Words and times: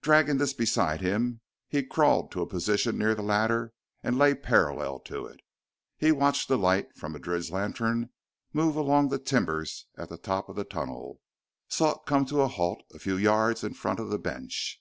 Dragging 0.00 0.38
this 0.38 0.54
beside 0.54 1.02
him, 1.02 1.42
he 1.68 1.82
crawled 1.84 2.30
to 2.30 2.40
a 2.40 2.46
position 2.46 2.96
near 2.96 3.14
the 3.14 3.20
ladder 3.20 3.74
and 4.02 4.16
lay 4.16 4.34
parallel 4.34 5.00
to 5.00 5.26
it. 5.26 5.40
He 5.98 6.12
watched 6.12 6.48
the 6.48 6.56
light 6.56 6.96
from 6.96 7.12
Madrid's 7.12 7.50
lantern 7.50 8.08
move 8.54 8.74
along 8.74 9.10
the 9.10 9.18
timbers 9.18 9.84
at 9.98 10.08
the 10.08 10.16
top 10.16 10.48
of 10.48 10.56
the 10.56 10.64
tunnel, 10.64 11.20
saw 11.68 11.90
it 11.96 12.06
come 12.06 12.24
to 12.24 12.40
a 12.40 12.48
halt 12.48 12.84
a 12.94 12.98
few 12.98 13.18
yards 13.18 13.62
in 13.62 13.74
front 13.74 14.00
of 14.00 14.08
the 14.08 14.18
bench. 14.18 14.80